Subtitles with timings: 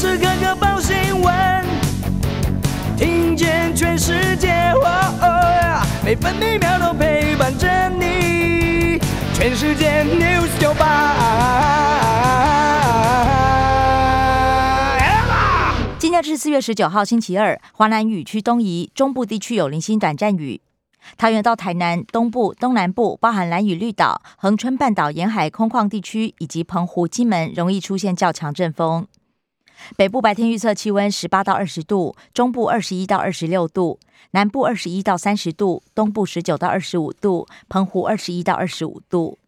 [0.00, 1.62] 时刻刻报新闻，
[2.96, 4.72] 听见全世界，
[6.02, 8.98] 每分每秒都陪伴着你。
[9.34, 11.16] 全世界 news 九八。
[15.98, 17.60] 今天是四月十九号，星期二。
[17.74, 20.62] 华南雨区东移，中部地区有零星短暂雨。
[21.18, 29.06] 桃园到台南东部、东南部，包含蓝屿绿岛、恒春半岛沿海空旷地区，以及澎湖、金门，容易出现较强阵风。
[29.96, 33.98] 北部白天预测气温十八到二十度，中部二十一到二十六度，
[34.32, 39.38] 南部二十一到三十度，东部十九到二十五度，澎湖二十一到二十五度。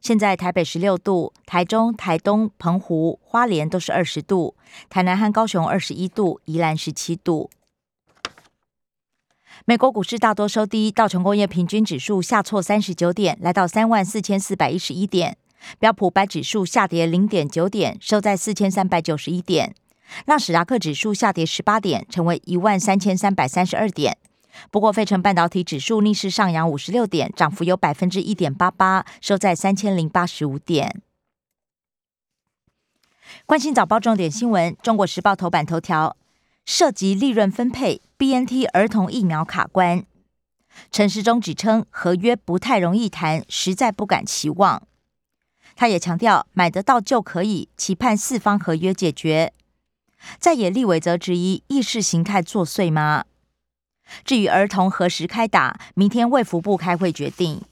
[0.00, 4.54] 现在台北十六度，台中、台东、澎湖、花莲都是二十度，
[4.88, 7.50] 台南和高雄二十一度，宜兰十七度。
[9.66, 15.34] 美国股市大多收低，道琼工业平均指数下挫三十九点，来到三万四千四百一十一点；
[15.78, 19.72] 标普白指数下跌零点九点，收在四千三百九十一点；
[20.26, 24.18] 纳史达克指数下跌十八点，成为一万三千三百三十二点。
[24.70, 31.02] 不过，费城半导体指数逆势上扬五十六点，涨幅有百分之一点八八，收在三千零八十五点。
[33.46, 36.16] 关心早报重点新闻，《中国时报》头版头条。
[36.66, 40.04] 涉及利润分配，B N T 儿童疫苗卡关。
[40.92, 44.82] 陈时中指称合约不太容易谈，实在不敢期望。
[45.80, 49.54] 他也强调买得到就可以，期盼四方合约解决。
[50.38, 53.24] 在野立委则质疑意识形态作祟吗？
[54.22, 57.62] 至于儿童何时开打，明天卫福部开会决定。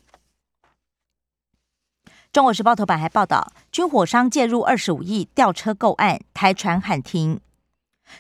[2.33, 7.39] 中国时报头版还报道，军火商介入二十五亿吊车购案，台船喊停。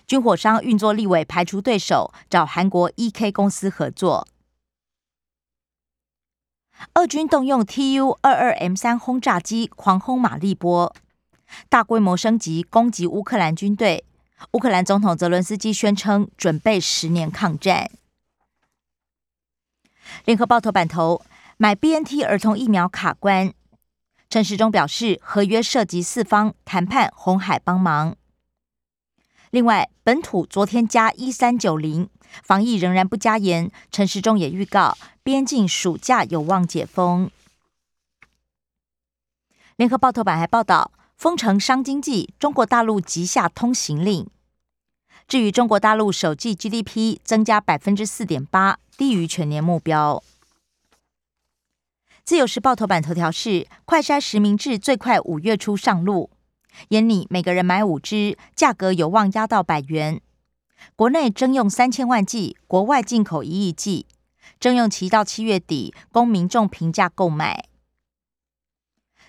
[0.06, 4.28] 军火商运作立委排除对手，找韩国 E.K 公司合作。
[6.94, 10.94] 俄军动用 Tu 二二 M 三轰炸机狂轰马利波，
[11.68, 14.04] 大规模升级攻击乌克兰军队。
[14.52, 17.90] 乌克兰总统泽伦斯基宣称准备十年抗战。
[20.24, 21.22] 联合报头版头
[21.56, 23.52] 买 BNT 儿童疫苗卡关，
[24.30, 28.16] 陈时中表示合约涉及四方谈判，红海帮忙。
[29.50, 32.08] 另外，本土昨天加一三九零，
[32.42, 33.70] 防疫仍然不加严。
[33.90, 34.96] 陈时中也预告，
[35.28, 37.30] 边境暑假有望解封。
[39.76, 44.26] 联合报头版还报道，封城伤经济，中国大陆急下通行令。
[45.26, 50.22] 至于中国大陆首季 GDP 增加百分之四点八，低于全年目标。
[52.24, 56.30] 自由时报头版头条是：快筛实名制最快五月初上路。
[56.88, 60.22] 眼里每个人买五支，价格有望压到百元。
[60.96, 64.06] 国内征用三千万剂，国外进口一亿剂，
[64.60, 67.66] 征用期到七月底，供民众平价购买。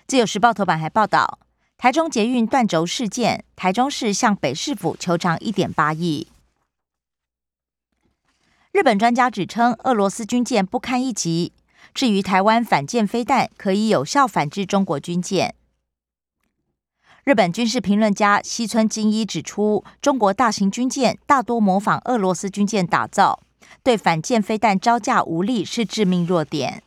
[0.06, 1.38] 自由时报头版还报道，
[1.78, 6.28] 台中捷运断轴事件，台中市向北市府求偿一点八亿。
[8.72, 11.52] 日本专家指称，俄罗斯军舰不堪一击。
[11.92, 15.54] 至于台湾反舰飞弹，可以有效反制中国军舰。
[17.24, 23.40] 日本军事评论家西村金一指出，中国大型军舰大多模仿俄罗斯军舰打造，
[23.82, 26.82] 对反舰飞弹招架无力是致命弱点。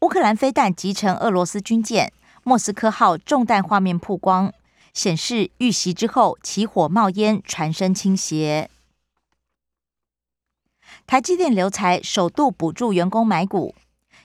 [0.00, 4.52] 乌克兰飞弹集成俄罗斯军舰“莫斯科号”中弹画面曝光，
[4.92, 8.68] 显示遇袭之后起火冒烟，船身倾斜。
[11.06, 13.74] 台积电留才首度补助员工买股，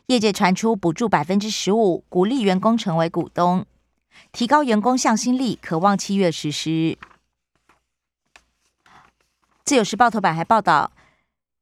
[0.08, 3.66] 业界传出补助百分之十五，鼓励员工成为股东。
[4.32, 6.98] 提高员工向心力，渴望七月实施。
[9.68, 10.94] 自由时报头版还报道，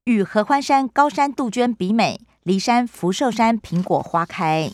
[0.04, 4.70] 与合欢山高山杜鹃比美，骊山福寿山苹果花开。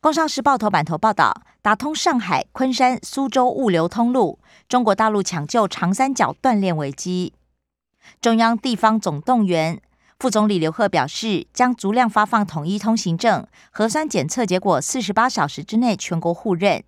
[0.00, 7.32] 工商时报头版头报道，打通上海、昆山、苏州物流通路，中国大陆抢救长三角断链危机。
[8.20, 9.80] 中央地方总动员。
[10.18, 16.82] 副总理刘鹤表示，将足量发放统一通行证，核酸检测结果四十八小时之内全国互认。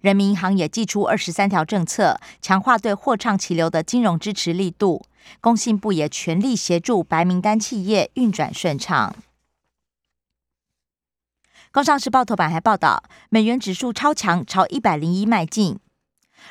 [0.00, 5.02] 人民银行也寄出二十三条政策，强化对货畅其流的金融支持力度。
[5.40, 9.14] 工信部也全力协助白名单企业运转顺畅。
[11.70, 15.76] 工商时报头版还报道，美元指数超强，朝一百零一迈进；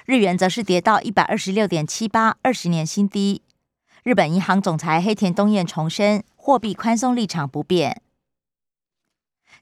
[0.06, 3.42] 日元则是跌到一百二十六点七八，二十年新低。
[4.04, 8.02] 日本银行总裁黑田东彦重申，货币宽松立场不变。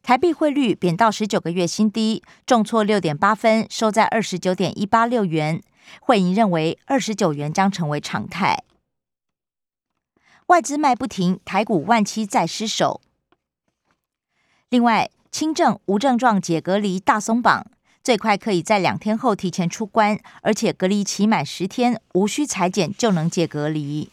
[0.08, 5.62] 台币汇率贬到十九个月新低，重挫六点八分，收在二十九点一八六元。
[6.00, 8.64] 汇银认为，二十九元将成为常态。
[10.46, 13.02] 外资卖不停，台股万七再失守。
[14.70, 17.68] 另外，轻症无症状解隔离大松绑，
[18.02, 24.10] 最快可以在两天后提前出关，而且隔离期满十天，无需裁剪就能解隔离。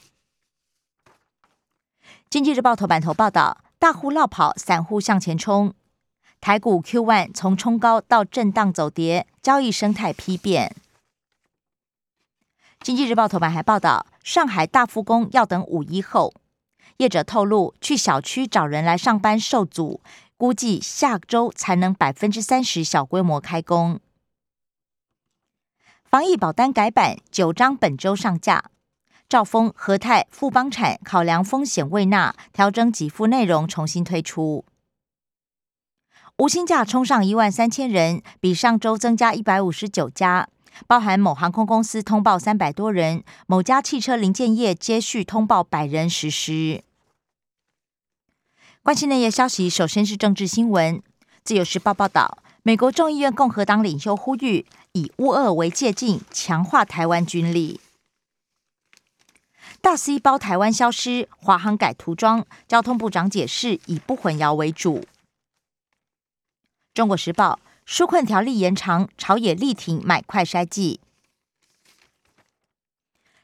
[2.28, 5.72] 经济日报头版头报道：大户落跑，散户向前冲。
[6.44, 10.76] 台股 Q one 从冲高到震荡走跌，交易生态批变。
[12.82, 16.34] 经济日报头版还报道，上海大复工要等五一后，
[16.98, 20.02] 业者透露去小区找人来上班受阻，
[20.36, 23.98] 估计下周才能百分之三十小规模开工。
[26.04, 28.66] 防疫保单改版九张本周上架。
[29.30, 34.66] 兆丰、和泰、富邦产考量风险未纳，调整给付内容，重新推出。
[36.38, 40.48] 无薪假冲上一万三千人，比上周增加一百五十九家，
[40.88, 46.82] 包含某航空公司通报三百多人，某家汽车零件业接续通报百人实施。
[48.82, 51.00] 关心内页消息，首先是政治新闻。
[51.44, 57.80] 自由时报报道，美国众议院共和党领袖呼吁以乌俄为借镜，强化台湾军力。
[59.80, 65.04] 大 C 包台湾消失，华航改涂装，交通部长解释以不混淆为主。
[66.94, 71.00] 中国时报纾困条例延长，朝野力挺买快筛剂。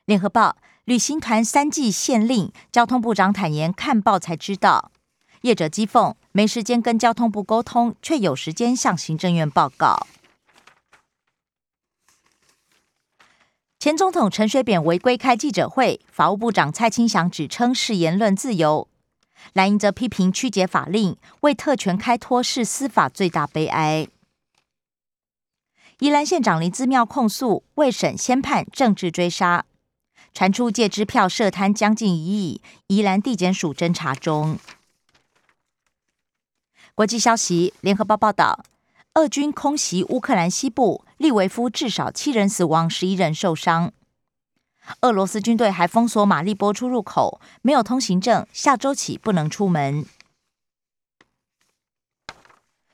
[0.05, 4.93] 联合报旅行团三季限令，交通部长坦言看报才知道，
[5.43, 10.07] 业者讥讽没时间跟交通部沟通，却有时间向行政院报告。
[13.81, 18.87] 前总统陈水扁违规开记者会，法务部长蔡清祥指称是言论自由，
[19.53, 24.09] 蓝营则批评曲解法令，为特权开脱是司法最大悲哀。
[25.99, 29.67] 宜兰县长林资妙控诉未审先判政治追杀，
[30.33, 34.59] 传出借支票设摊将近一亿，宜兰地检署侦查中。
[36.95, 38.65] 国际消息，联合报报道。
[39.15, 43.93] 俄军空袭乌克兰西部利维夫，至少七人死亡，十一人受伤。
[45.03, 50.05] 俄罗斯军队还封锁马利波出入口，没有通行证，下周起不能出门。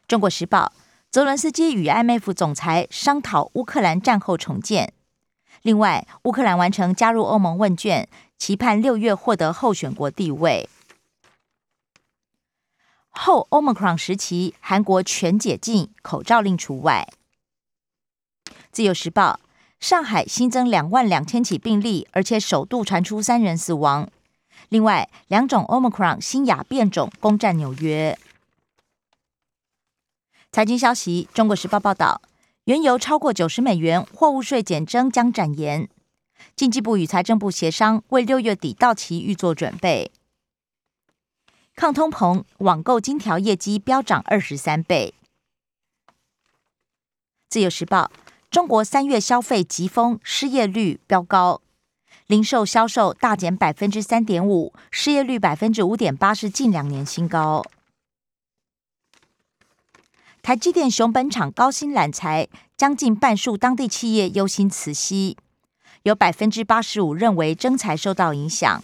[0.07, 0.73] 中国时报：
[1.11, 4.93] 泽伦斯基与 IMF 总裁商讨乌克兰战后重建。
[5.63, 8.09] 另外，乌克兰完成加入欧盟问卷，
[8.39, 10.69] 期盼六月获得候选国地位。
[13.09, 17.09] 后 Omicron 时期，韩国全解禁，口罩令除外。
[18.71, 19.41] 自由时报：
[19.81, 24.09] 上海新增两万两千起病例，而且首度传出三人死亡。
[24.69, 28.19] 另外，两种 Omicron 新亚变种攻占纽约。
[30.51, 32.23] 财经消息：中国时报报道，
[32.65, 35.89] 原油超过九十美元，货物税减征将展延。
[36.57, 40.11] 经济部与财政部协商，为六月底到期预做准备。
[41.75, 45.13] 抗通膨，网购金条业绩飙涨二十三倍。
[47.51, 48.11] 自由时报：
[48.51, 51.61] 中国三月消费急风，失业率飙高，
[52.27, 57.65] 零售销售大减百分之三点五，失业率百分之五点八，是近两年新高。
[60.43, 65.37] 台积电熊本厂高薪揽才，将近半数当地企业忧心辞息，
[66.05, 68.83] 有百分之八十五认为征才受到影响。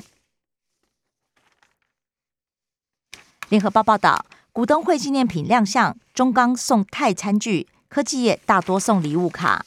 [3.49, 9.67] 联合报报道，股东会纪念品亮相，中钢送泰餐具，科技业大多送礼物卡。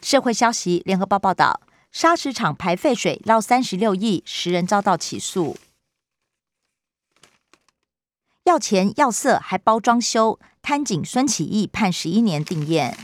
[0.00, 5.58] 社会消息，联合报报道，砂石厂排废水捞三十六亿，十人遭到起诉，
[8.44, 12.96] 要钱要色还包装修，贪警孙启义判十一年定验。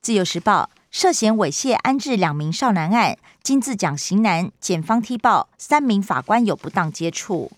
[0.00, 0.70] 自由时报。
[0.90, 7.50] 涉嫌猥亵安置两名少男案，金字奖刑男，检方踢爆三名法官有不当接触。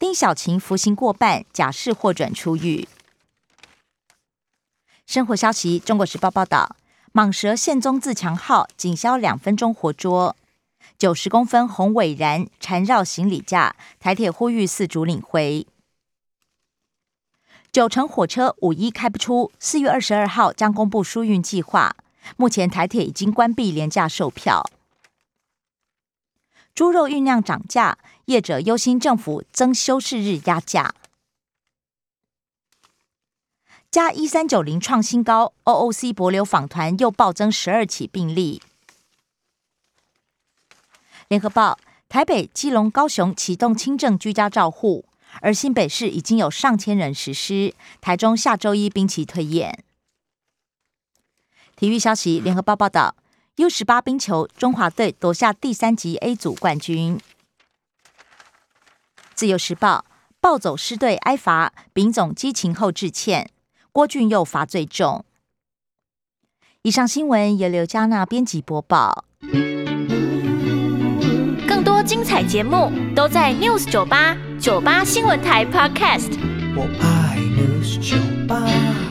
[0.00, 2.88] 丁小晴服刑过半，假释获准出狱。
[5.04, 6.74] 生活消息：中国时报报道，
[7.12, 10.34] 蟒蛇现踪自强号仅消两分钟活捉，
[10.96, 15.66] 九十公分红尾蚺缠绕行李架，台铁呼吁四主领回。
[17.70, 21.94] 九成火车五一开不出，四月二十二号将公布疏运计划。
[22.38, 24.64] 目前台铁已经关闭廉价售票。
[26.80, 30.94] 猪肉运量涨价，业者忧心政府增休市日压价。
[33.90, 38.62] 加一三九零创新高，OOC 博流访团又暴增十二起病例。
[41.28, 45.04] 联合报：台北、基隆、高雄启动轻症居家照护。
[45.42, 47.74] 而新北市已经有上千人实施。
[48.00, 49.84] 台中下周一兵棋推演。
[51.76, 53.14] 体育消息，联合报报道
[53.60, 57.20] ：U 十八冰球中华队夺下第三级 A 组冠军。
[59.34, 60.06] 自由时报：
[60.40, 63.50] 暴走师队挨罚，丙总激情后致歉，
[63.92, 65.26] 郭俊佑罚最重。
[66.80, 69.26] 以上新闻由刘嘉娜编辑播报。
[71.68, 76.30] 更多精彩节目都在 News 九八九八新闻台 Podcast。
[76.74, 78.16] 我爱 News 酒
[78.48, 79.09] 吧。